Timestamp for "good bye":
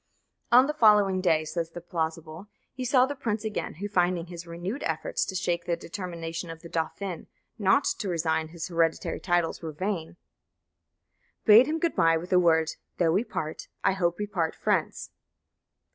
11.77-12.17